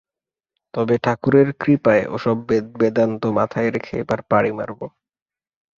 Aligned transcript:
তবে 0.73 0.95
ঠাকুরের 1.03 1.47
কৃপায় 1.61 2.03
ও-সব 2.07 2.37
বেদবেদান্ত 2.49 3.23
মাথায় 3.37 3.69
রেখে 3.69 3.93
এবার 4.03 4.19
পাড়ি 4.29 4.51
মারব। 4.51 4.79